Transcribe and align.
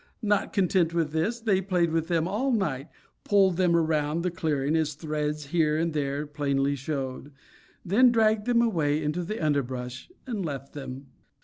Not 0.23 0.51
content 0.51 0.95
with 0.95 1.11
this, 1.11 1.39
they 1.39 1.61
played 1.61 1.91
with 1.91 2.07
them 2.07 2.27
all 2.27 2.51
night; 2.51 2.87
pulled 3.23 3.57
them 3.57 3.75
around 3.75 4.23
the 4.23 4.31
clearing, 4.31 4.75
as 4.75 4.95
threads 4.95 5.45
here 5.53 5.77
and 5.77 5.93
there 5.93 6.25
plainly 6.25 6.75
showed; 6.75 7.31
then 7.85 8.11
dragged 8.11 8.45
them 8.47 8.63
away 8.63 8.99
into 9.03 9.23
the 9.23 9.39
underbrush 9.39 10.09
and 10.25 10.43
left 10.43 10.73
them. 10.73 11.05